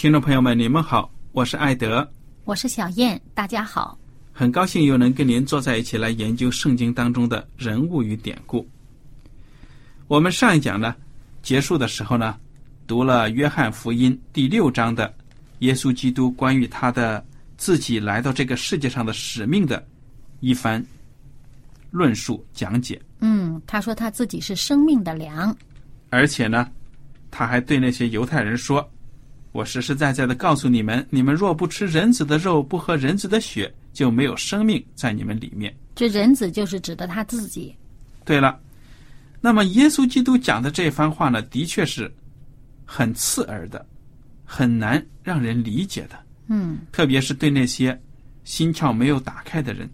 [0.00, 2.10] 听众朋友们，你们好，我是艾德，
[2.44, 3.98] 我是小燕，大家好。
[4.32, 8.66] 很高兴又能跟您坐在一起来研究圣经当中的人物与典故。
[10.08, 10.96] 我们上一讲呢
[11.42, 12.34] 结束的时候呢，
[12.86, 15.14] 读了约翰福音第六章的
[15.58, 17.22] 耶稣基督关于他的
[17.58, 19.86] 自己来到这个世界上的使命的
[20.40, 20.82] 一番
[21.90, 22.98] 论述讲解。
[23.18, 25.54] 嗯，他说他自己是生命的粮，
[26.08, 26.66] 而且呢，
[27.30, 28.90] 他还对那些犹太人说
[29.52, 35.74] ：“我实实在在的告诉你们，你们若不吃人子的肉，不喝人子的血，就没有生命在你们里面。
[35.94, 37.74] 这人子就是指的他自己。”
[38.24, 38.58] 对了，
[39.40, 42.12] 那么耶稣基督讲的这番话呢，的确是
[42.84, 43.84] 很刺耳的，
[44.44, 46.16] 很难让人理解的。
[46.46, 48.00] 嗯，特别是对那些
[48.44, 49.88] 心窍没有打开的人，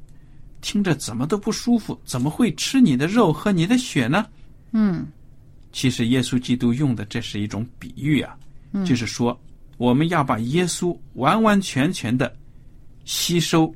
[0.61, 4.27] 听着怎么都不舒服，怎么会吃你的肉喝你的血呢？
[4.73, 5.07] 嗯
[5.73, 8.37] 其实耶稣基督用的这是一种比喻啊，
[8.73, 9.39] 嗯就是说
[9.77, 12.35] 我们要把耶稣完完全全的
[13.05, 13.73] 吸收、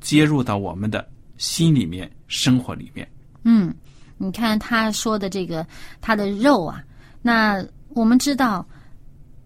[0.00, 3.08] 接入到我们的心里面、生活里面。
[3.44, 3.74] 嗯，
[4.16, 5.66] 你看他说的这个
[6.00, 6.82] 他的肉啊，
[7.22, 8.66] 那我们知道，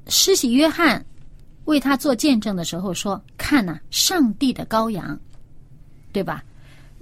[0.08, 1.04] 施洗约翰
[1.64, 5.18] 为他做见证的时候说：“看呐、上帝的羔羊，
[6.12, 6.42] 对吧？”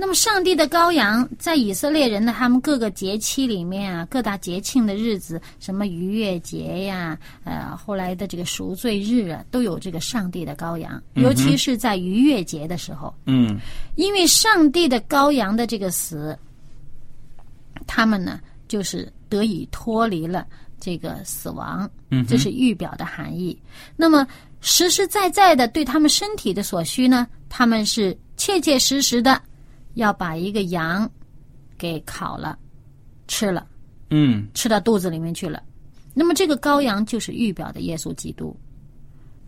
[0.00, 13.58] 那么，上帝的羔羊在以色列人的他们各个节期里面啊，各大节庆的日子，什么逾越节呀，呃，后来的这个赎罪日啊，都有这个上帝的羔羊，尤其是在逾越节的时候，嗯
[13.96, 16.34] 因为上帝的羔羊的这个死，
[17.86, 20.46] 他们呢就是得以脱离了
[20.80, 23.54] 这个死亡，嗯这是预表的含义。
[23.96, 24.26] 那么
[24.62, 29.38] 实实在在的对他们身体的所需呢，他们是切切实实的
[29.94, 31.10] 要把一个羊
[31.78, 32.58] 给烤了，
[33.28, 33.66] 吃了，
[34.10, 35.62] 嗯吃到肚子里面去了。
[36.12, 38.54] 那么这个羔羊就是预表的耶稣基督。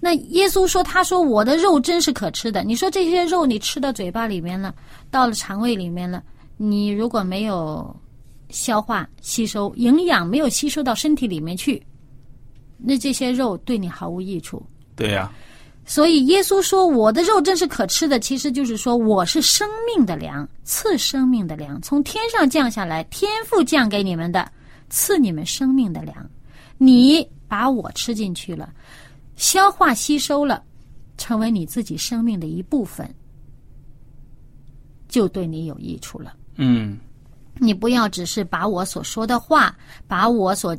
[0.04, 2.64] 那耶稣说：“他说我的肉真是可吃的。
[2.64, 4.74] 你说这些肉你吃到嘴巴里面了，
[5.12, 6.20] 到了肠胃里面了，
[6.56, 7.94] 你如果没有
[8.48, 11.80] 消化吸收，营养没有吸收到身体里面去，
[12.78, 14.60] 那这些肉对你毫无益处。
[14.96, 15.32] 对呀、
[15.84, 24.50] 所以耶稣说我的肉真是可吃的，其实就是说我是生命的粮，赐生命的粮，从天上降下来，天父降给你们的，
[24.90, 26.28] 赐你们生命的粮。
[26.78, 28.72] 你把我吃进去了，
[29.36, 30.62] 消化吸收了，
[31.18, 33.12] 成为你自己生命的一部分，
[35.08, 36.34] 就对你有益处了。
[36.56, 36.98] 嗯
[37.58, 39.76] 你不要只是把我所说的话，
[40.06, 40.76] 把我所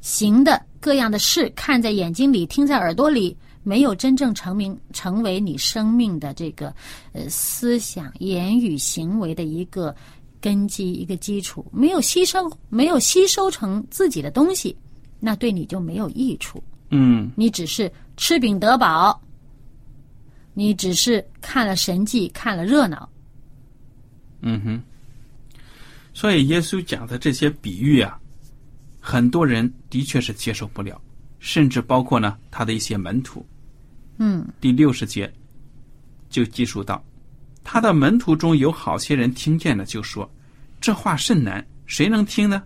[0.00, 6.74] 行的各样的事看在眼睛里，听在耳朵里，没有真正成名成为你生命的这个
[7.12, 9.94] 呃思想、言语、行为的一个
[10.40, 14.74] 根基、一个基础，没有吸收，没有吸收成自己的东西，
[15.18, 16.62] 那对你就没有益处。
[16.90, 19.20] 嗯你只是吃饼得饱，
[20.54, 23.08] 你只是看了神迹，看了热闹。
[24.40, 24.82] 嗯哼。
[26.12, 28.18] 所以耶稣讲的这些比喻啊，
[28.98, 31.00] 很多人的确是接受不了，
[31.38, 33.46] 甚至包括呢他的一些门徒。
[34.22, 35.32] 嗯第六十节
[36.28, 37.02] 就记述到，
[37.64, 40.30] 他的门徒中有好些人听见了，就说
[40.78, 42.62] ：“这话甚难，谁能听呢？”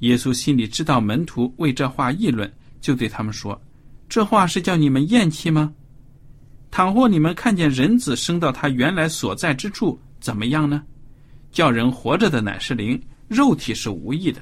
[0.00, 2.50] 耶稣心里知道门徒为这话议论，
[2.80, 3.60] 就对他们说
[4.08, 5.72] ：“这话是叫你们厌弃吗？
[6.70, 10.82] 倘或你们看见人子升到他原来所在之处，怎么样呢？
[11.50, 12.98] 叫人活着的乃是灵，
[13.28, 14.40] 肉体是无益的。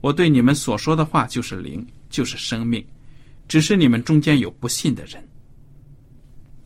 [0.00, 2.84] 我对你们所说的话就是灵，就是生命，
[3.46, 5.22] 只是你们中间有不信的人。”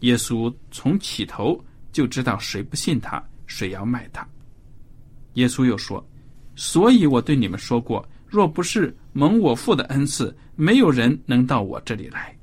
[0.01, 1.63] 耶稣从起头
[1.93, 4.27] 就知道谁不信他，谁要卖他。
[5.35, 6.07] 耶稣又说
[6.57, 12.37] ：“所以我对你们说过。”若不是蒙我父的恩赐，没有人能到我这里来。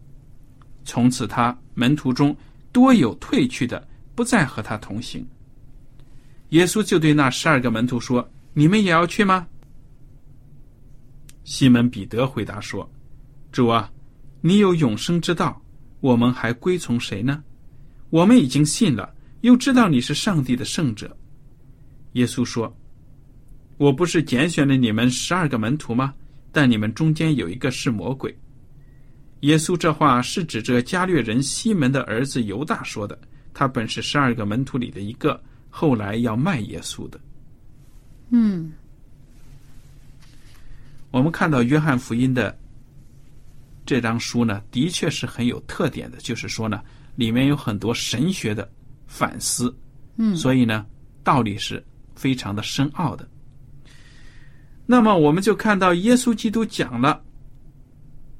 [0.85, 2.35] 从此，他门徒中
[2.71, 3.85] 多有退去的，
[4.15, 5.27] 不再和他同行。
[6.50, 9.45] 耶稣就对那十二个门徒说：“你们也要去吗？”
[11.44, 12.89] 西门彼得回答说
[13.51, 13.91] ：“主啊，
[14.39, 15.61] 你有永生之道，
[16.03, 17.41] 我们还归从谁呢？
[18.09, 21.15] 我们已经信了，又知道你是上帝的圣者。”
[22.11, 22.75] 耶稣说。
[23.77, 26.13] 我不是拣选了你们十二个门徒吗？
[26.51, 28.38] 但你们中间有一个是魔鬼。
[29.39, 33.17] 耶稣这话是指着加略人西门的儿子犹大说的。
[33.53, 37.19] 他本是十二个门徒里的一个，后来要卖耶稣的。
[38.29, 38.73] 嗯，
[41.11, 42.55] 我们看到约翰福音的
[43.85, 46.81] 这张书呢，的确是很有特点的，就是说呢，
[47.15, 48.69] 里面有很多神学的
[49.07, 49.75] 反思。
[50.15, 50.85] 嗯，所以呢，
[51.24, 51.83] 道理是
[52.15, 53.27] 非常的深奥的。
[54.85, 57.21] 那么我们就看到耶稣基督讲了，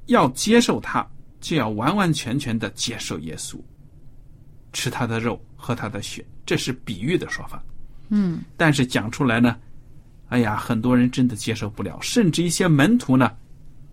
[0.06, 1.06] 要接受他，
[1.40, 3.58] 就要完完全全的接受耶稣，
[4.72, 7.62] 吃他的肉，喝他的血，这是比喻的说法。
[8.10, 9.56] 嗯，但是讲出来呢，
[10.28, 13.34] 哎呀，很多人真的接受不了，甚至一些门徒呢，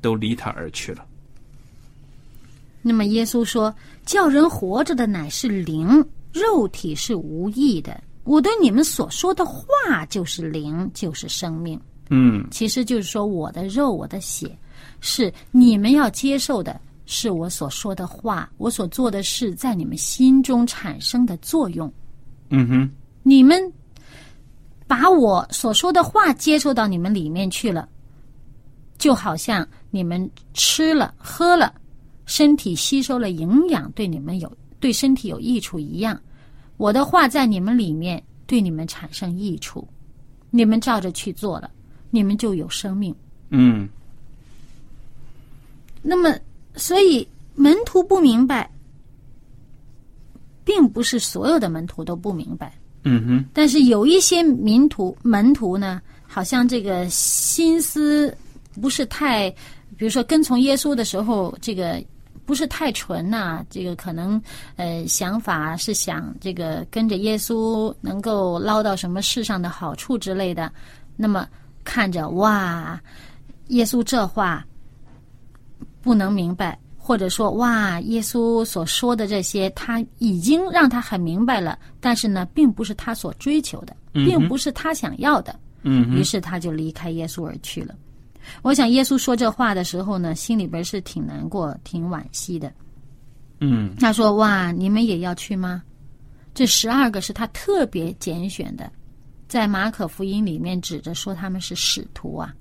[0.01, 1.05] 都离他而去了。
[2.81, 3.73] 那么耶稣说
[4.05, 8.01] ：“叫人活着的乃是灵，肉体是无益的。
[8.23, 9.65] 我对你们所说的话
[10.09, 11.79] 就是灵，就是生命。”
[12.09, 14.57] 嗯，其实就是说，我的肉，我的血，
[14.99, 21.91] 是你们要接受的，是我所说的话，我所做的事，在你们心中产生的作用。
[22.49, 22.91] 嗯哼，
[23.23, 23.61] 你们
[24.87, 27.87] 把我所说的话接受到你们里面去了，
[28.97, 31.73] 就好像你们吃了喝了，
[32.25, 36.19] 身体吸收了营养，对你们有对身体有益处一样。
[36.77, 39.87] 我的话在你们里面对你们产生益处，
[40.49, 41.69] 你们照着去做了。
[42.13, 43.15] 你们就有生命。
[43.51, 43.87] 嗯。
[46.01, 46.37] 那么，
[46.75, 47.25] 所以
[47.55, 48.69] 门徒不明白，
[50.65, 52.77] 并不是所有的门徒都不明白。
[53.03, 53.45] 嗯哼。
[53.53, 58.35] 但是有一些民徒门徒呢，好像这个心思
[58.81, 59.53] 不是太，
[60.01, 62.03] 比如说跟从耶稣的时候，这个
[62.43, 63.63] 不是太纯呐。
[63.69, 64.41] 这个可能
[64.75, 70.71] 呃想法是想这个跟着耶稣能够捞到什么世上的好处之类的。
[71.15, 71.47] 那么。
[71.83, 73.01] 看着哇，
[73.69, 74.63] 耶稣这话
[75.99, 85.59] 不能明白，或者说哇，耶稣所说的这些，他已经让他很明白了，但是呢，并不是他所追求的，并不是他想要的。
[85.81, 87.95] 嗯，于是他就离开耶稣而去了。
[88.61, 92.71] 我想耶稣说这话的时候呢，心里边是挺难过、挺惋惜的。
[93.59, 95.83] 嗯，他说：“哇，你们也要去吗？
[96.53, 98.91] 这十二个是他特别拣选的。”
[99.47, 102.55] 在马可福音里面指着说他们是使徒啊，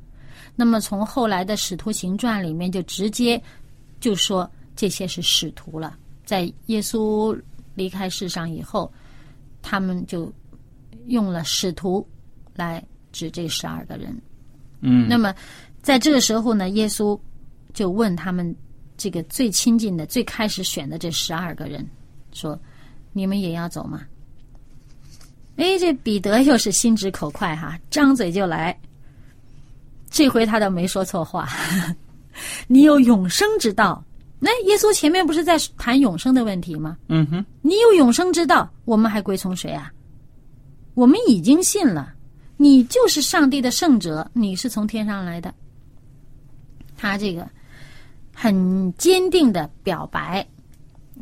[0.56, 3.40] 那么从后来的使徒行传里面就直接
[4.00, 5.96] 就说这些是使徒了。
[6.24, 7.38] 在耶稣
[7.74, 8.92] 离开世上以后，
[9.62, 10.32] 他们就
[11.06, 12.04] 用了使徒
[12.56, 14.20] 来指这十二个人。
[14.80, 15.32] 嗯，那么
[15.82, 17.18] 在这个时候呢，耶稣
[17.72, 18.54] 就问他们
[18.96, 21.86] 这个最亲近的、最开始选的这十二个人
[22.32, 22.58] 说
[23.12, 24.02] ：“你们也要走吗？”
[25.56, 28.78] 哎，这彼得又是心直口快哈，张嘴就来。
[30.08, 31.48] 这回他倒没说错话。
[32.66, 34.02] 你有永生之道，
[34.38, 36.96] 那耶稣前面不是在谈永生的问题吗？
[37.08, 39.92] 嗯哼，你有永生之道，我们还归从谁啊？
[40.94, 42.14] 我们已经信了，
[42.56, 45.54] 你就是上帝的圣者，你是从天上来的。
[47.00, 47.48] 他这个
[48.34, 50.46] 很坚定的表白。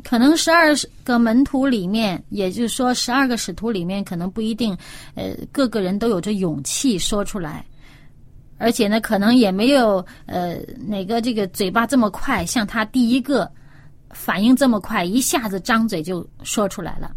[0.03, 4.77] 可能十二个门徒里面，也就是说十二个使徒里面，可能不一定，
[5.13, 7.65] 呃，个个人都有着勇气说出来，
[8.57, 10.55] 而且呢，可能也没有呃
[10.87, 13.51] 哪个这个嘴巴这么快，像他第一个
[14.11, 17.13] 反应这么快，一下子张嘴就说出来了，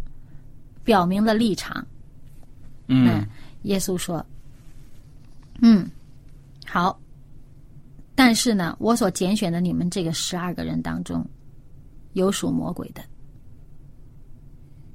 [0.83, 1.85] 表明了立场。
[2.87, 3.25] 嗯，
[3.61, 4.25] 耶稣说
[5.63, 5.89] ：“嗯，
[6.65, 6.99] 好，
[8.15, 11.25] 但是呢，我所拣选的你们这个十二个人当中。”
[12.13, 13.01] 有属魔鬼的，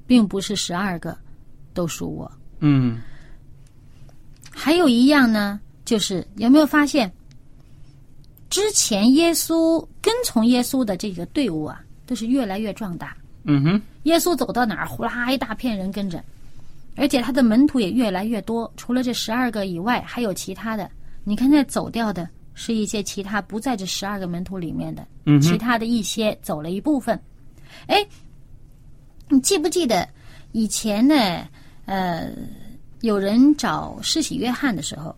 [0.07, 1.17] 并不是十二个
[1.73, 2.31] 都属我。
[2.61, 3.01] 嗯
[4.49, 7.11] 还有一样呢，就是有没有发现，
[8.49, 13.17] 之前耶稣跟从耶稣的这个队伍啊，都是越来越壮大。
[13.43, 16.23] 嗯哼，耶稣走到哪儿，呼啦一大片人跟着，
[16.95, 18.71] 而且他的门徒也越来越多。
[18.77, 20.89] 除了这十二个以外，还有其他的。
[21.25, 22.29] 你看，那走掉的
[22.61, 27.17] 是一些其他不在这十二个门徒里面的，嗯，其他的一些走了一部分。
[27.87, 28.05] 哎，
[29.29, 30.05] 你记不记得
[30.51, 31.15] 以前呢？
[31.85, 32.29] 呃，
[32.99, 35.15] 有人找施洗约翰的时候，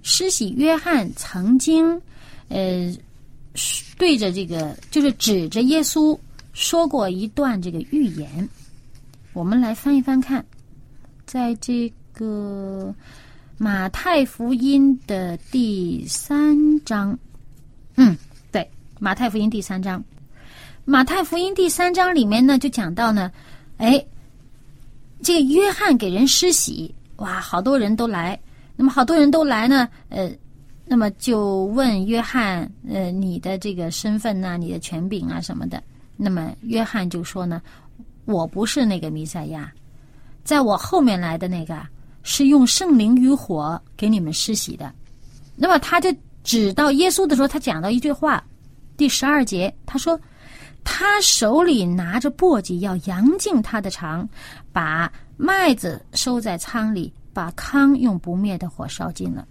[0.00, 2.00] 施洗约翰曾经
[2.48, 2.90] 呃
[3.98, 6.18] 对着这个，就是指着耶稣
[6.54, 8.48] 说过一段这个预言。
[9.34, 10.42] 我们来翻一翻看，
[11.26, 12.92] 在这个
[13.62, 17.18] 马太福音的第三章，
[17.96, 18.16] 嗯，
[18.50, 18.66] 对，
[18.98, 20.02] 马太福音第三章。
[20.86, 23.30] 马太福音第三章里面呢，就讲到呢，
[23.76, 24.02] 哎，
[25.22, 28.40] 这个约翰给人施洗，哇，好多人都来。
[28.76, 30.32] 那么好多人都来呢，呃，
[30.86, 35.82] 那么就问约翰，呃，你的这个身份呐、你的权柄啊什么的。
[36.16, 37.60] 那么约翰就说呢，
[38.24, 39.70] 我不是那个弥赛亚，
[40.44, 41.78] 在我后面来的那个
[42.22, 44.92] 是用圣灵与火给你们施洗的。
[45.56, 48.42] 那么他就指到耶稣的时候，他讲到一句话，
[48.96, 50.20] 第十二节，他说。
[50.82, 54.26] 他手里拿着簸箕，要扬净他的肠，
[54.72, 59.46] 把麦子收在仓里，把糠用不灭的火烧尽了。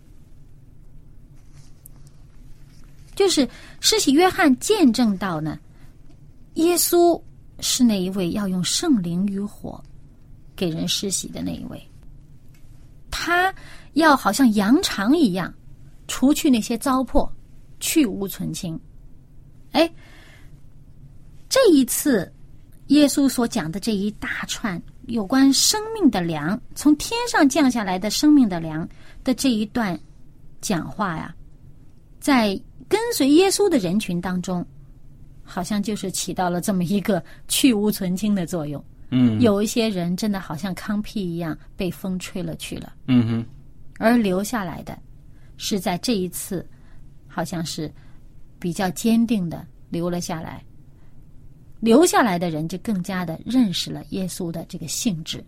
[3.16, 3.48] 就是
[3.80, 5.60] 施洗约翰见证到呢，
[6.56, 7.22] 耶稣
[7.60, 9.82] 是那一位要用圣灵与火
[10.56, 11.89] 给人施洗的那一位，
[13.22, 13.54] 他
[13.96, 15.54] 要好像扬肠一样，
[16.08, 17.30] 除去那些糟粕，
[17.82, 18.80] 去污存清。
[19.72, 19.92] 哎。
[21.50, 22.32] 这一次，
[22.88, 28.88] 耶稣所讲的这一大串有关生命的粮，从天上降下来的生命的粮
[29.24, 30.00] 的这一段
[30.62, 31.36] 讲话呀，
[32.20, 32.50] 在
[32.88, 34.64] 跟随耶稣的人群当中，
[35.44, 38.82] 好像就是起到了这么一个去污存清的作用。
[39.12, 43.46] 嗯，有一些人真的好像糠皮一样被风吹了去了，嗯哼，
[43.98, 44.98] 而留下来的，
[45.58, 46.68] 是在这一次，
[47.28, 47.92] 好像是
[48.60, 50.64] 比较坚定的留了下来。
[51.80, 55.42] 留下来的人就更加的认识了耶稣的这个性质，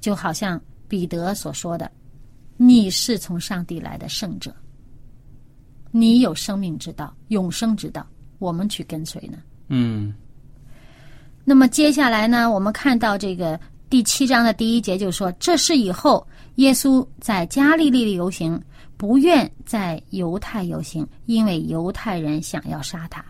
[0.00, 1.88] 就好像彼得所说的
[2.58, 4.52] ：“你是从上帝来的圣者，
[5.92, 8.04] 你有生命之道、永生之道，
[8.40, 10.12] 我们去跟随呢。”嗯
[11.44, 13.60] 那么接下来呢，我们看到这个
[13.90, 18.60] 第七章的第一节就说：“这是以后耶稣在加利利游行，
[18.96, 23.24] 不愿在犹太游行，因为犹太人想要杀他。”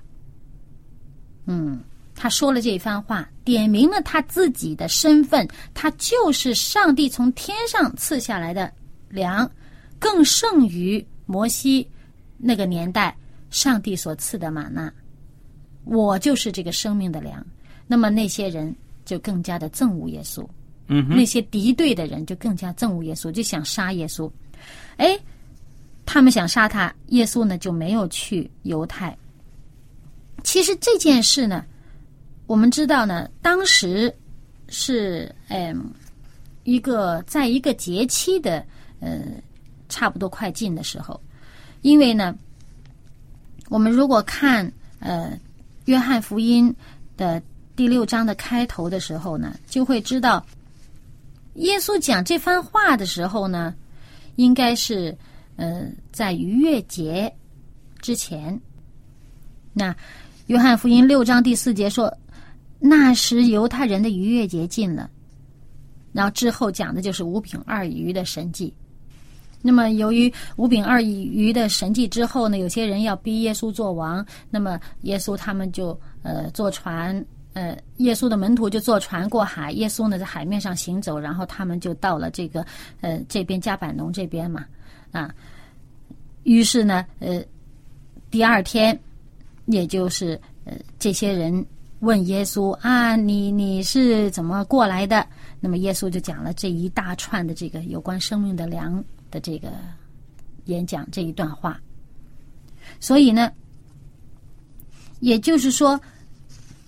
[1.47, 1.81] 嗯，
[2.15, 8.73] 他说了这一番话，点明了他自己的身份，他就是上帝从天上赐下来的
[9.09, 9.51] 粮，
[9.99, 11.87] 更胜于摩西
[12.39, 13.15] 那个年代
[13.51, 14.91] 上帝所赐的玛纳。
[15.85, 17.45] 我就是这个生命的粮。
[17.87, 18.75] 那么那些人
[19.05, 20.47] 就更加的憎恶耶稣，
[20.89, 24.31] 嗯，那些敌对的人就更加憎恶耶稣，就想杀耶稣。
[24.97, 25.19] 哎，
[26.07, 29.17] 他们想杀他，耶稣呢就没有去犹太。
[30.43, 31.65] 其实这件事呢，
[32.47, 34.15] 我们知道呢，当时
[34.69, 35.91] 是嗯
[36.65, 38.65] 一个在一个节期的
[39.01, 39.23] 呃
[39.89, 41.21] 差不多快进的时候，
[41.83, 42.35] 因为呢，
[43.69, 45.39] 我们如果看呃
[45.87, 46.75] 约翰福音
[47.17, 47.43] 的
[47.77, 50.45] 第六章的开头的时候呢，就会知道
[51.55, 53.75] 耶稣讲这番话的时候呢，
[54.37, 55.17] 应该是
[55.57, 57.33] 呃在逾越节
[58.01, 58.61] 之前，
[59.73, 59.95] 那。
[60.49, 62.15] 约翰福音六章第四节说
[62.79, 65.11] ：“那时犹太人的逾越节近了。”
[66.13, 68.71] 然后之后讲的就是五饼二鱼的神迹。
[69.63, 77.25] 那么由于五饼二鱼的神迹之后呢，有些人要逼耶稣做王，那么耶稣他们就呃坐船，
[77.55, 82.65] 呃耶稣的门徒就坐船过海，耶稣呢在海面上行走，然后他们就到了这个
[83.01, 84.67] 呃这边加百农这边嘛
[85.11, 85.35] 啊，
[86.43, 87.43] 于是呢呃
[88.31, 88.97] 第二天。
[89.67, 91.65] 也就是呃，这些人
[92.01, 95.27] 问耶稣啊，你你是怎么过来的？
[95.59, 99.73] 那么耶稣就讲了这一大串的这个有关生命的粮的这个
[100.67, 101.81] 演讲这一段话。
[103.01, 103.51] 所以呢，
[105.21, 105.99] 也就是说，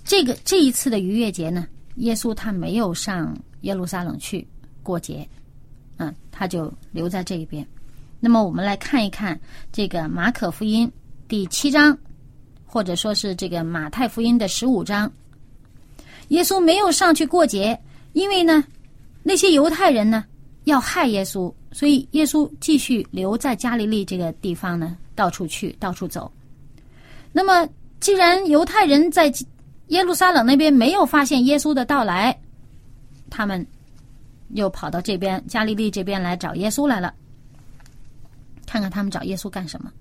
[0.06, 4.46] 这个这一次的逾越节呢，耶稣他没有上耶路撒冷去
[4.82, 5.28] 过节，
[5.98, 7.66] 嗯，他就留在这一边。
[8.20, 9.38] 那么我们来看一看
[9.70, 10.90] 这个马可福音
[11.28, 11.96] 第七章。
[12.68, 15.10] 或者说是这个马太福音的十五章，
[16.28, 17.78] 耶稣没有上去过节，
[18.12, 18.62] 因为呢，
[19.22, 20.22] 那些犹太人呢
[20.64, 26.30] 要害耶稣，所以耶稣继续留在加利利这个地方呢，到处去，到处走。
[27.32, 27.66] 那么，
[27.98, 29.32] 既然犹太人在
[29.88, 32.36] 耶路撒冷那边没有发现耶稣的到来，
[33.30, 33.64] 他们
[34.50, 37.14] 又跑到这边加利利这边来找耶稣来了。
[38.66, 39.92] 看看他们找耶稣干什么？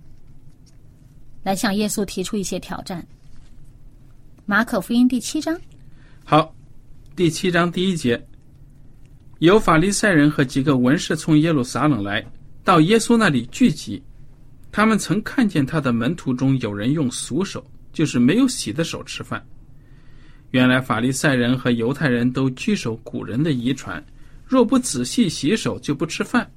[1.43, 3.05] 来向耶稣提出一些挑战。
[4.47, 5.59] 马可福音第七章，
[6.23, 6.53] 好，
[7.15, 8.19] 第七章第一节，
[9.37, 12.25] 有法利赛人和几个文士从耶路撒冷来
[12.63, 14.01] 到耶稣那里聚集。
[14.71, 17.63] 他们曾看见他的门徒中有人用俗手，
[17.93, 19.43] 就是没有洗的手吃饭。
[20.55, 24.01] 原来法利赛人和犹太人都居守古人的遗传，
[24.45, 26.49] 若不仔细洗手就不吃饭。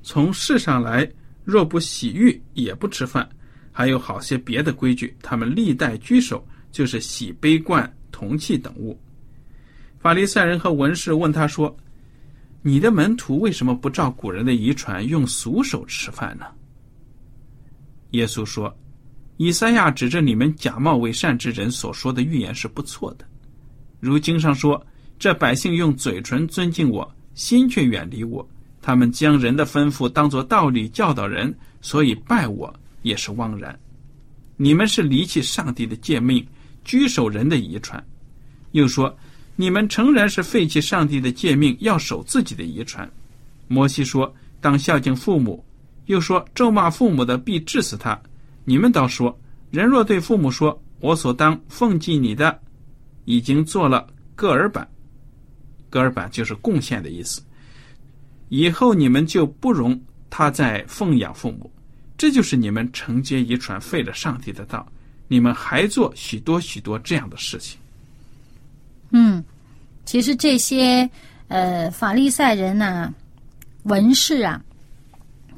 [0.00, 1.10] 从世上来，
[1.42, 3.28] 若不洗浴也不吃饭。
[3.72, 8.96] 还有好些别的规矩，他们历代居守，就是洗杯罐、铜器等物。
[9.98, 11.76] 法利赛人和文士问他说
[12.62, 16.46] ：“你的门徒为什么不照古人的遗传，用俗手吃饭呢？”
[18.12, 18.72] 耶稣说
[19.36, 23.26] ：“以赛亚指着你们假冒为善之人所说的预言是不错的。
[24.02, 24.84] 如经上说，
[25.16, 28.44] 这百姓用嘴唇尊敬我，心却远离我。
[28.80, 33.78] 他们将人的吩咐当作道理教导人，所以拜我也是枉然。
[34.56, 36.44] 你们是离弃上帝的诫命，
[36.84, 38.04] 居守人的遗传。
[38.72, 39.16] 又说，
[39.54, 43.08] 你们诚然是废弃上帝的诫命，要守自己的遗传。
[43.68, 45.64] 摩西说，当孝敬父母。”
[46.06, 48.20] 又说咒骂父母的必治死他。
[48.64, 49.38] 你们倒说，
[49.70, 52.60] 人若对父母说：“我所当奉祭你的，
[53.24, 54.86] 已经做了戈尔板。”
[55.90, 57.42] 戈尔板就是贡献的意思。
[58.48, 59.98] 以后你们就不容
[60.30, 61.70] 他再奉养父母，
[62.16, 64.86] 这就是你们承接遗传废了上帝的道。
[65.28, 67.78] 你们还做许多许多这样的事情。
[69.10, 69.42] 嗯，
[70.04, 71.08] 其实这些
[71.48, 73.10] 呃法利赛人呐，
[73.84, 74.62] 文士啊。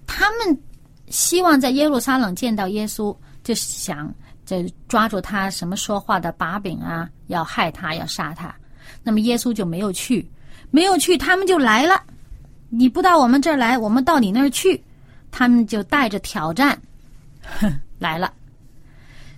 [0.07, 0.61] 他们
[1.09, 8.55] 希望在耶路撒冷见到耶稣，就是想就抓住他什么说话的把柄啊，要害他，要杀他。
[9.03, 10.29] 那么耶稣就没有去，
[10.71, 12.03] 没有去，他们就来了。
[12.69, 14.83] 你不到我们这儿来，我们到你那儿去。
[15.31, 16.81] 他们就带着挑战
[17.99, 18.33] 来了。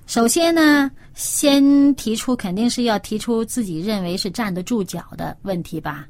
[0.06, 6.06] 首先呢，先提出肯定是要提出自己认为是站得住脚的问题吧，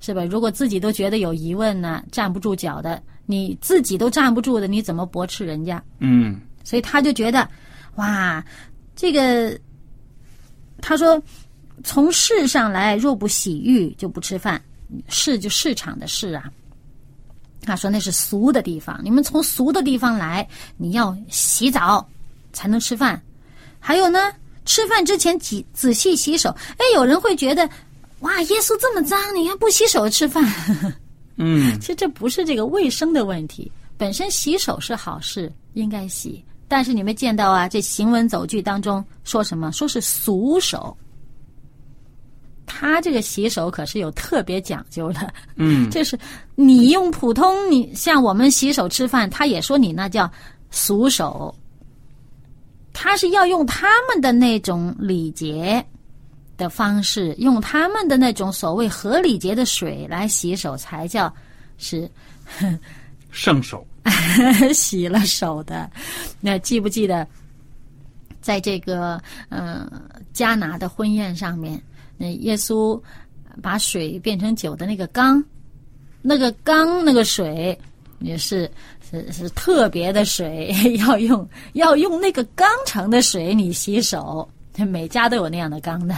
[0.00, 0.24] 是吧？
[0.24, 3.02] 如果自己都觉得有疑问呢，站不住脚的。
[3.28, 5.82] 你自己都站不住的，你怎么驳斥人家？
[5.98, 7.48] 嗯，所以他就觉得，
[7.96, 8.44] 哇，
[8.94, 9.58] 这个，
[10.80, 11.20] 他说，
[11.84, 14.60] 从市上来，若不洗浴，就不吃饭。
[15.08, 16.50] 市就市场的市啊。
[17.62, 22.08] 他说那是俗的地方，你们从俗的地方来，你要洗澡
[22.52, 23.20] 才能吃饭。
[23.80, 24.32] 还有呢，
[24.64, 26.50] 吃饭之前仔仔细洗手。
[26.78, 27.68] 哎，有人会觉得，
[28.20, 30.44] 哇，耶稣这么脏，你还不洗手吃饭？
[31.38, 36.44] 嗯， 其实这不是这个卫生的问题，本身洗手是好事，应该洗。
[36.68, 39.70] 但是你没见到啊，这行文走句当中说什么？
[39.72, 40.96] 说是俗手。
[42.66, 45.32] 他这个洗手可是有特别讲究的。
[45.56, 46.18] 嗯，就是
[46.54, 50.30] 你用普通你像我们洗手吃饭，他也说你那叫
[50.70, 51.54] 俗手。
[52.92, 55.84] 他是要用他们的那种礼节。
[56.58, 61.30] 的方式，用他们的那种所谓合礼节的水来洗手，才叫
[61.76, 62.10] 是
[63.30, 63.86] 圣手
[64.72, 65.90] 洗了手的。
[66.40, 67.26] 那记不记得，
[68.40, 69.90] 在这个嗯
[70.32, 71.80] 加拿的婚宴上面，
[72.16, 73.00] 那耶稣
[73.62, 75.42] 把水变成酒的那个缸，
[76.22, 77.78] 那个缸那个水
[78.20, 78.70] 也是
[79.10, 86.14] 是是特别的水， 要用要用那个缸盛的水你洗手，每家都有那样的缸的。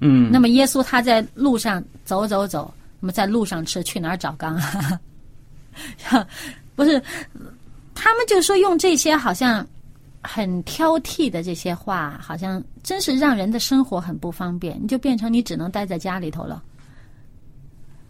[0.00, 4.60] 嗯，那么耶稣他在路上走走走，那么在路上吃，去哪儿找缸？
[6.74, 7.02] 不是，
[7.94, 9.66] 他们就说用这些好像
[10.22, 14.78] 很挑剔的这些话，好像真是让人的生活很不方便。
[14.82, 16.62] 你就变成你只能待在家里头了。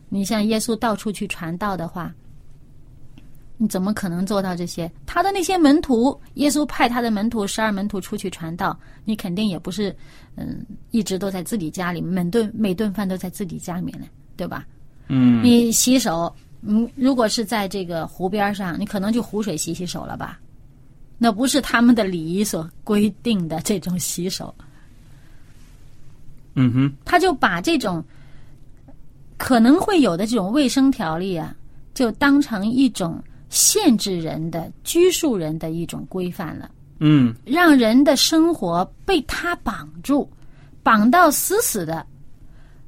[0.08, 2.12] 你像耶稣到处去传道的话。
[3.58, 4.92] 你怎么可能做到这些？
[5.06, 9.96] 他的那些门徒，耶稣派他的门徒十二门徒出去传道，你肯定也不是，
[10.34, 14.66] 嗯，一直都在自己家里，每顿每顿饭都在自己家里面呢，对吧？
[15.08, 15.42] 嗯。
[15.42, 16.30] 你洗手，
[16.66, 20.38] 嗯，如果是在这个湖边上，你可能就湖水洗洗手了吧？
[21.18, 24.54] 那不是他们的礼仪所规定的这种洗手。
[26.54, 26.92] 嗯哼。
[27.04, 28.04] 他就把这种
[29.36, 31.54] 可能会有的这种卫生条例啊，
[31.94, 33.22] 就当成一种。
[33.48, 40.28] 限制人的拘束人的一种规范了，嗯，让人的生活被他绑住，
[40.82, 42.04] 绑到死死的。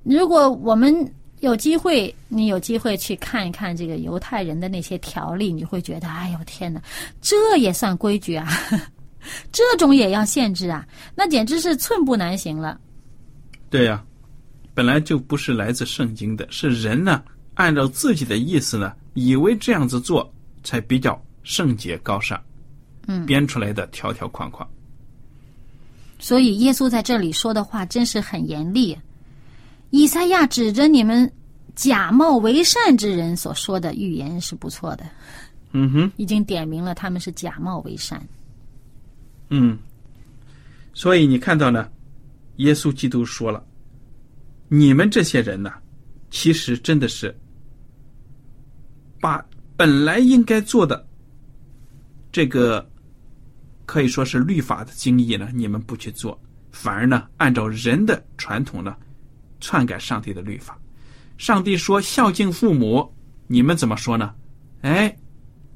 [0.02, 0.92] 如果我们
[1.40, 6.82] 有机会，你有机会去看一看这个犹太人的那些条例，你会觉得，哎呦天哪，
[7.20, 8.48] 这也算规矩啊？
[9.52, 10.86] 这种也要限制啊？
[11.14, 12.80] 那简直是寸步难行了。
[13.70, 14.02] 对呀、
[14.74, 17.22] 本来就不是来自圣经的，是人呢
[17.54, 20.32] 按照自己的意思呢，以为这样子做
[20.64, 22.40] 才比较圣洁高尚，
[23.06, 24.66] 嗯编出来的条条框框。
[26.18, 28.96] 所以耶稣在这里说的话真是很严厉。
[29.90, 31.30] 以赛亚指着你们
[31.74, 35.04] 假冒为善之人所说的预言是不错的，
[35.72, 38.20] 嗯哼，已经点明了他们是假冒为善。
[39.50, 39.78] 嗯，
[40.92, 41.88] 所以你看到呢，
[42.56, 43.64] 耶稣基督说了，
[44.68, 45.72] 你们这些人呢，
[46.30, 47.34] 其实真的是
[49.20, 49.44] 把
[49.76, 51.06] 本来应该做的
[52.30, 52.86] 这个
[53.86, 56.38] 可以说是律法的经义呢，你们不去做，
[56.72, 58.94] 反而呢按照人的传统呢
[59.60, 60.78] 篡改上帝的律法。
[61.36, 63.08] 上帝说孝敬父母，
[63.46, 64.34] 你们怎么说呢？
[64.82, 65.16] 哎，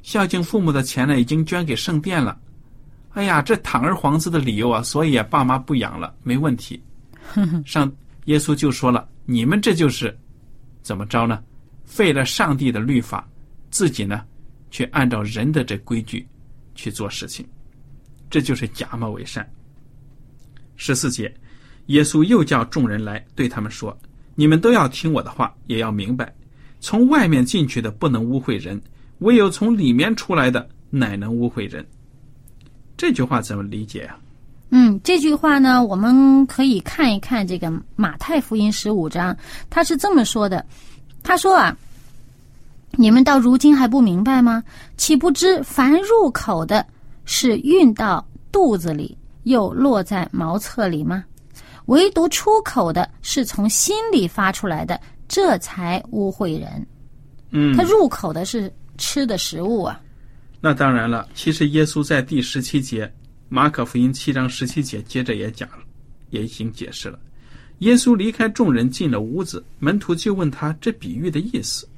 [0.02, 2.38] 孝敬父母的钱呢已经捐给圣殿了。
[3.10, 6.82] 哎呀，这堂而皇之的理由啊，所以啊，爸妈不养了，没问题。
[7.64, 7.90] 上
[8.24, 10.18] 耶稣就说了，你们这就是
[10.82, 11.42] 怎么着呢？
[11.84, 13.28] 废了上帝的律法，
[13.70, 14.24] 自己呢
[14.70, 16.26] 却按照人的这规矩
[16.74, 17.46] 去做事情，
[18.30, 19.48] 这就是假冒为善。
[20.76, 21.32] 十四节，
[21.86, 23.96] 耶稣又叫众人来，对他们说
[24.34, 26.32] ：“你们都要听我的话，也要明白，
[26.80, 28.80] 从外面进去的不能污秽人，
[29.18, 31.84] 唯有从里面出来的，乃能污秽人。”
[32.96, 34.16] 这句话怎么理解啊？
[34.70, 39.36] 嗯，这句话呢，我们可以看一看这个马太福音十五章，
[39.68, 40.64] 他是这么说的
[41.22, 41.76] ：“他说啊，
[42.92, 44.62] 你们到如今还不明白吗？
[44.96, 46.86] 岂不知凡入口的
[47.24, 51.24] 是运到肚子里，又落在茅厕里吗？
[51.86, 56.86] 唯独出口的是从心里发出来的，这才污秽人。
[57.50, 60.00] 嗯他入口的是吃的食物啊。
[60.60, 63.12] 那当然了，其实耶稣在第十七节，
[63.48, 65.78] 马可福音七章十七节接着也讲了，
[66.30, 67.18] 也已经解释了。
[67.78, 71.88] 耶稣离开众人进了屋子，门徒就问他这比喻的意思。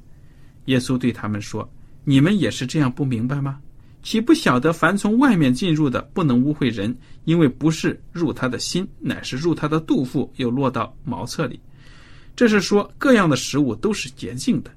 [0.65, 1.69] 耶稣对他们说
[2.03, 3.59] ：“你们也是这样不明白吗？
[4.05, 11.59] 岂不晓得凡从外面进入的不能污秽人，因为不是入他的心，乃是入他的肚腹，又落到茅厕里。
[12.35, 14.69] 这是说各样的食物都是洁净的。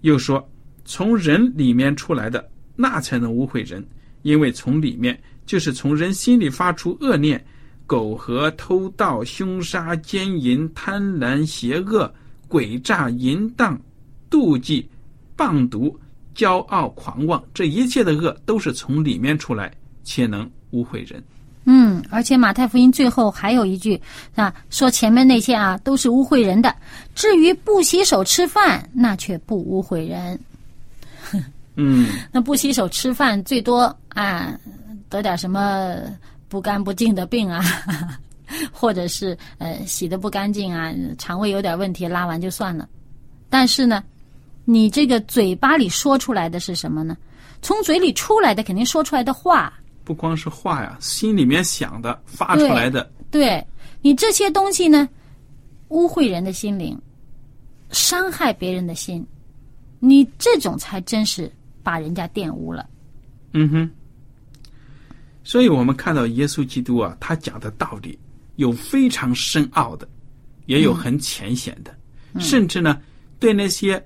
[0.00, 0.44] 又说
[0.84, 3.86] 从人里面出来的。”那才能污秽人，
[4.22, 7.40] 因为从里面就是从人心里发出恶念、
[7.86, 12.12] 苟合、偷盗、凶杀、奸淫、贪婪、邪恶、
[12.48, 13.80] 诡诈、淫荡、
[14.28, 14.84] 妒忌、
[15.36, 15.96] 棒毒、
[16.34, 21.22] 骄傲、狂妄，这一切的恶都是从里面出来，且能污秽人。
[21.66, 23.98] 嗯，而且马太福音最后还有一句
[24.34, 26.74] 啊，说前面那些啊都是污秽人的，
[27.14, 30.38] 至于不洗手吃饭，那却不污秽人。
[31.76, 34.58] 嗯，那不洗手吃饭，最多啊
[35.08, 35.96] 得点什么
[36.48, 37.64] 不干不净的病啊，
[38.70, 42.86] 或者是呃洗的不干净啊，肠胃有点问题，拉完就算了。
[43.48, 44.04] 但是呢，
[44.64, 47.16] 你这个嘴巴里说出来的是什么呢？
[47.62, 49.72] 从嘴里出来的肯定说出来的话，
[50.04, 53.64] 不光是话呀，心里面想的、发出来的，对
[54.02, 55.08] 你这些东西呢，
[55.88, 57.00] 污秽人的心灵，
[57.90, 59.26] 伤害别人的心，
[59.98, 61.50] 你这种才真是
[61.82, 62.86] 把人家玷污了。
[63.52, 63.90] 嗯哼。
[65.42, 68.18] 所以我们看到耶稣基督啊，他讲的道理
[68.56, 70.06] 有非常深奥的，
[70.66, 71.94] 也有很浅显的，
[72.40, 73.00] 甚至呢，
[73.38, 74.02] 对那些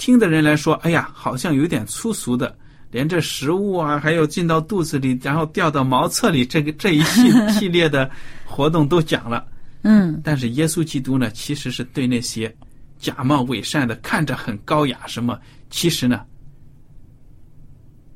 [0.00, 2.56] 听的人来说，哎呀，好像有点粗俗的，
[2.90, 8.10] 连这食物啊，还有进到肚子里，然后掉到茅厕里，这个这一系系列的
[8.46, 9.46] 活动都讲了。
[9.84, 12.54] 嗯但是耶稣基督呢，其实是对那些
[12.98, 16.24] 假冒伪善的，看着很高雅什么，其实呢，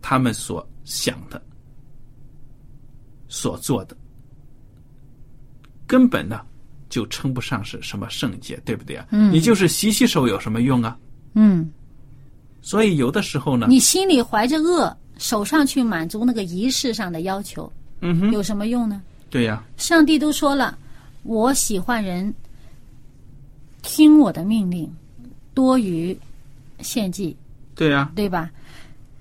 [0.00, 1.40] 他们所想的、
[3.28, 3.94] 所做的，
[5.86, 6.40] 根本呢
[6.88, 9.06] 就称不上是什么圣洁，对不对啊？
[9.10, 10.96] 嗯你就是洗洗手有什么用啊？
[11.34, 11.70] 嗯，
[12.62, 17.70] 所以有的时候呢，你心里怀着恶，手上去满足那个仪式上的要求，
[18.00, 19.02] 嗯哼，有什么用呢？
[19.30, 20.78] 对呀、上帝都说了，
[21.24, 22.32] 我喜欢人
[23.82, 24.88] 听我的命令，
[25.52, 26.16] 多于
[26.80, 27.36] 献祭，
[27.74, 28.50] 对呀、对吧？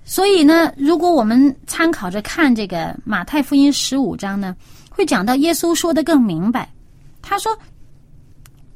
[0.04, 4.54] 所以呢，如果我们参考着看这个马太福音十五章呢，
[4.90, 6.70] 会讲到耶稣说的更明白。
[7.22, 7.56] 他说：“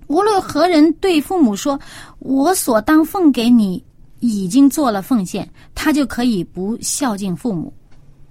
[0.08, 1.78] 无论何人对父母说
[2.18, 3.82] ‘我所当奉给你
[4.20, 7.72] 已经做了奉献’，他就可以不孝敬父母。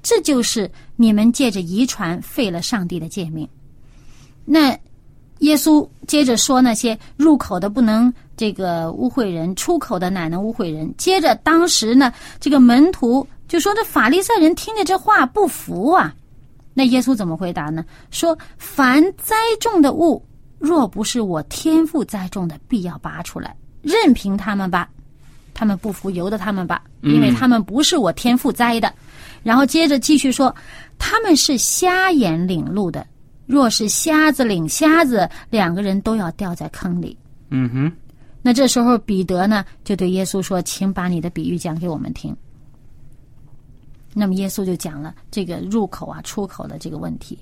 [0.03, 3.47] 这就是你们借着遗传废了上帝的诫命。
[4.45, 4.77] 那
[5.39, 10.91] 耶稣接着说那些入口的不能这个污秽人，出口的乃能污秽人。
[10.97, 16.15] 接着当时呢，这个门徒就说：“这法利赛人听着这话不服啊。”
[16.73, 17.83] 那耶稣怎么回答呢？
[18.09, 20.23] 说：“凡栽种的物，
[20.59, 24.89] 若不是我天赋栽种的，必要拔出来，任凭他们吧。
[25.53, 28.93] 他们不服，由得他们吧，因为他们不是我天赋栽的。”
[29.41, 30.55] 然后接着继续说
[30.99, 33.05] ：“他们是瞎眼领路的。”
[33.47, 37.17] 若是瞎子领瞎子，两个人都要掉在坑里。
[37.49, 37.91] 嗯哼，
[38.41, 42.35] 那这时候彼得呢，就对耶稣说：“请把你的比喻讲给我们听。”
[44.13, 47.39] 那么耶稣就讲了这个入口啊、出口的这个问题。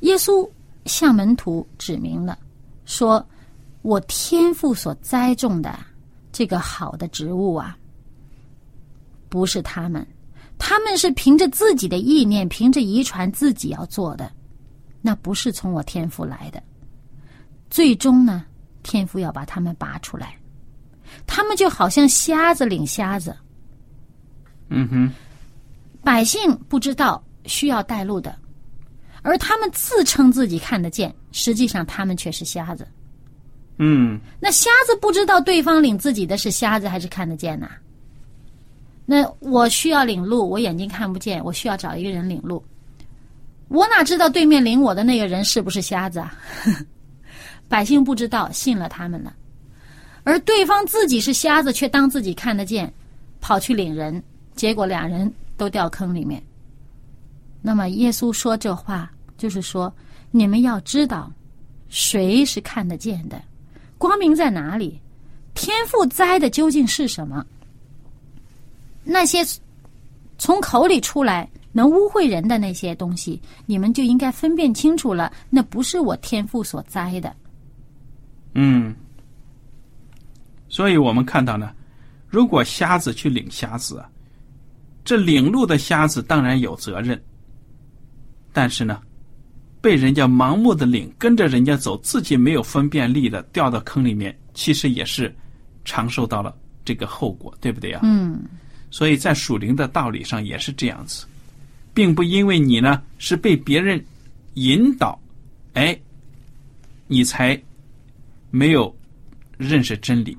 [0.00, 0.48] 耶稣
[0.86, 2.38] 向门徒指明了，
[2.84, 3.26] 说
[3.82, 5.78] ：“我天父所栽种的
[6.32, 7.76] 这个好的植物啊，
[9.28, 10.06] 不是他们，
[10.58, 14.30] 他们是凭着自己的意念，凭着遗传自己要做的。”
[15.06, 16.62] 那不是从我天赋来的，
[17.68, 18.46] 最终呢，
[18.82, 20.34] 天赋要把他们拔出来，
[21.26, 23.36] 他们就好像瞎子领瞎子。
[24.70, 25.12] 嗯哼，
[26.02, 28.34] 百姓不知道需要带路的，
[29.24, 32.86] 而他们自称自己看得见，实际上他们却是瞎子。
[33.78, 37.70] 嗯，那瞎子不知道对方领自己的是瞎子还是看得见呐？
[39.06, 42.62] 那我需要领路，我眼睛看不见，我需要找一个人领路。
[43.68, 46.36] 我哪知道对面领我的那个人是不是瞎子啊？
[47.66, 49.34] 百姓不知道，信了他们了，
[50.22, 52.92] 而对方自己是瞎子，却当自己看得见，
[53.40, 54.22] 跑去领人，
[54.54, 56.40] 结果两人都掉坑里面。
[57.60, 59.94] 那么耶稣说这话，就是说
[60.30, 61.32] 你们要知道，
[61.88, 63.40] 谁是看得见的，
[63.98, 65.00] 光明在哪里？
[65.54, 67.44] 天赋栽的究竟是什么？
[69.04, 69.44] 那些
[70.38, 71.48] 从口里出来。
[71.76, 75.32] 能污秽人的那些东西，你们就应该分辨清楚了。
[75.50, 77.34] 那不是我天赋所栽的。
[78.52, 78.94] 嗯，
[80.68, 81.74] 所以我们看到呢，
[82.28, 84.04] 如果瞎子去领瞎子，
[85.04, 87.20] 这领路的瞎子当然有责任。
[88.52, 89.02] 但是呢，
[89.84, 95.30] 被人家盲目的领，跟着人家走，自己没有分辨力的掉到坑里面，其实也是
[95.84, 98.00] 尝受到了这个后果，对不对啊？
[98.02, 98.42] 嗯。
[98.90, 101.26] 所以在属灵的道理上也是这样子。
[101.92, 104.02] 并不因为你呢是被别人
[104.54, 105.20] 引导，
[105.74, 105.94] 哎，
[107.06, 107.62] 你才
[108.50, 108.96] 没有
[109.58, 110.34] 认识真理。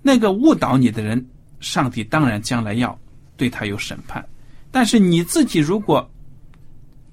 [0.00, 1.26] 那个误导你的人，
[1.58, 2.96] 上帝当然将来要
[3.36, 4.24] 对他有审判。
[4.70, 6.08] 但是你自己如果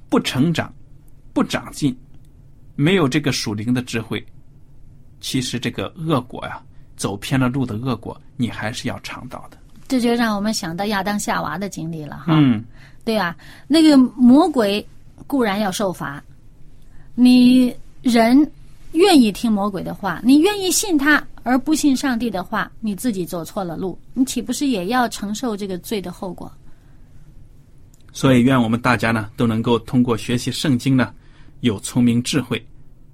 [0.07, 0.71] 不成长、
[1.35, 1.93] 不长进，
[2.77, 4.25] 没有这个属灵的智慧，
[5.19, 6.61] 其实这个恶果呀，
[6.95, 9.57] 走偏了路的恶果，你还是要尝到的。
[9.85, 12.27] 这就让我们想到亚当夏娃的经历了，哈。
[12.29, 12.63] 嗯。
[13.03, 13.35] 对啊，
[13.67, 14.83] 那个魔鬼
[15.27, 16.23] 固然要受罚，
[17.15, 18.49] 你人
[18.93, 26.49] 愿意听魔鬼的话，你愿意信他而不信上帝的话，你自己走错了路，你岂不是也要承受这个罪的后果？
[28.13, 31.13] 所以，愿我们大家呢都能够通过学习圣经呢，
[31.65, 32.63] 有聪明智慧，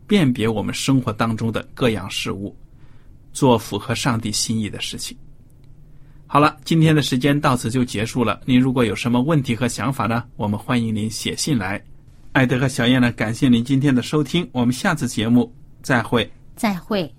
[0.05, 2.53] 辨别我们生活当中的各样事物，
[3.31, 5.17] 做符合上帝心意的事情。
[6.27, 8.41] 好了，今天的时间到此就结束了。
[8.45, 10.25] 您如果有什么问题和想法呢？
[10.35, 11.81] 我们欢迎您写信来。
[12.33, 15.49] 艾德和小燕呢，感谢您今天的收听，我们下次节目
[15.81, 16.29] 再会。
[16.57, 17.09] 再会。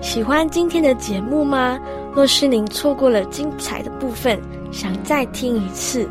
[0.00, 1.78] 喜欢今天的节目吗？
[2.12, 4.40] 若是您错过了精彩的部分，
[4.72, 6.10] 想再听一次，